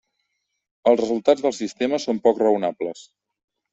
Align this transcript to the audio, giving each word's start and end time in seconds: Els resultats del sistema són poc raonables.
Els 0.91 1.01
resultats 1.01 1.45
del 1.47 1.55
sistema 1.57 2.01
són 2.07 2.23
poc 2.29 2.43
raonables. 2.45 3.05